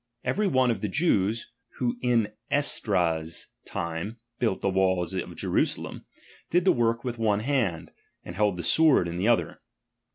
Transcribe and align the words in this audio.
Every 0.23 0.47
one 0.47 0.71
H 0.71 0.75
of 0.75 0.81
the 0.81 0.87
Jews, 0.87 1.51
who 1.77 1.99
in 2.01 2.33
Esdras' 2.49 3.49
time 3.67 4.17
built 4.39 4.61
the 4.61 4.67
walls 4.69 5.15
I 5.15 5.19
of 5.19 5.35
Jerusalem, 5.35 6.05
did 6.49 6.65
the 6.65 6.71
work 6.71 7.03
witli 7.03 7.19
one 7.19 7.41
hand, 7.41 7.91
and 8.25 8.33
I 8.33 8.37
held 8.37 8.57
the 8.57 8.63
sword 8.63 9.07
in 9.07 9.17
the 9.17 9.27
other. 9.27 9.59